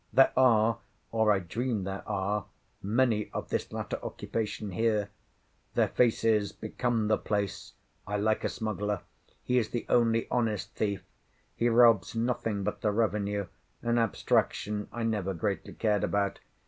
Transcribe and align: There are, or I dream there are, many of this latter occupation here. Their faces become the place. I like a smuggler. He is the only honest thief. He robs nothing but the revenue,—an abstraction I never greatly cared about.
There 0.11 0.33
are, 0.35 0.79
or 1.11 1.31
I 1.31 1.37
dream 1.37 1.83
there 1.83 2.01
are, 2.07 2.45
many 2.81 3.29
of 3.35 3.49
this 3.49 3.71
latter 3.71 3.99
occupation 4.03 4.71
here. 4.71 5.09
Their 5.75 5.89
faces 5.89 6.51
become 6.51 7.07
the 7.07 7.19
place. 7.19 7.73
I 8.07 8.17
like 8.17 8.43
a 8.43 8.49
smuggler. 8.49 9.01
He 9.43 9.59
is 9.59 9.69
the 9.69 9.85
only 9.89 10.27
honest 10.31 10.73
thief. 10.73 11.03
He 11.55 11.69
robs 11.69 12.15
nothing 12.15 12.63
but 12.63 12.81
the 12.81 12.89
revenue,—an 12.91 13.99
abstraction 13.99 14.87
I 14.91 15.03
never 15.03 15.35
greatly 15.35 15.73
cared 15.73 16.03
about. 16.03 16.39